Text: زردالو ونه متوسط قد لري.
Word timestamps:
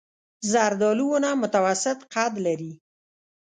زردالو 0.51 1.05
ونه 1.11 1.29
متوسط 1.41 1.99
قد 2.13 2.33
لري. 2.45 2.73